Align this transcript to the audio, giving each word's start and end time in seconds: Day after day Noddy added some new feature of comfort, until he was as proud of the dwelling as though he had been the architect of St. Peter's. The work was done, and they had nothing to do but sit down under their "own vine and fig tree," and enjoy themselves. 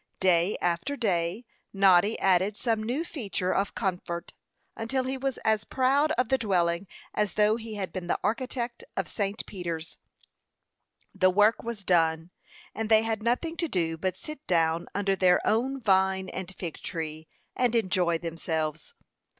Day 0.19 0.57
after 0.61 0.97
day 0.97 1.45
Noddy 1.73 2.17
added 2.17 2.57
some 2.57 2.81
new 2.81 3.03
feature 3.05 3.53
of 3.53 3.75
comfort, 3.75 4.33
until 4.75 5.03
he 5.03 5.15
was 5.15 5.37
as 5.45 5.63
proud 5.63 6.09
of 6.13 6.29
the 6.29 6.39
dwelling 6.39 6.87
as 7.13 7.33
though 7.35 7.55
he 7.55 7.75
had 7.75 7.93
been 7.93 8.07
the 8.07 8.17
architect 8.23 8.83
of 8.97 9.07
St. 9.07 9.45
Peter's. 9.45 9.99
The 11.13 11.29
work 11.29 11.61
was 11.61 11.83
done, 11.83 12.31
and 12.73 12.89
they 12.89 13.03
had 13.03 13.21
nothing 13.21 13.55
to 13.57 13.67
do 13.67 13.95
but 13.95 14.17
sit 14.17 14.47
down 14.47 14.87
under 14.95 15.15
their 15.15 15.39
"own 15.45 15.79
vine 15.79 16.29
and 16.29 16.51
fig 16.55 16.79
tree," 16.81 17.27
and 17.55 17.75
enjoy 17.75 18.17
themselves. 18.17 18.95